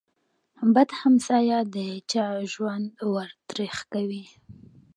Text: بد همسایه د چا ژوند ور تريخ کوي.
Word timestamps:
بد 0.73 0.89
همسایه 1.01 1.59
د 1.75 1.77
چا 2.11 2.25
ژوند 2.51 2.87
ور 3.13 3.29
تريخ 3.49 3.75
کوي. 3.93 4.25